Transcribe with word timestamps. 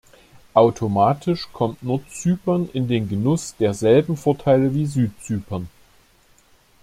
Automatisch 0.55 1.47
kommt 1.53 1.83
Nordzypern 1.83 2.67
in 2.73 2.87
den 2.87 3.07
Genuss 3.07 3.55
derselben 3.59 4.17
Vorteile 4.17 4.73
wie 4.73 4.87
Südzypern. 4.87 5.69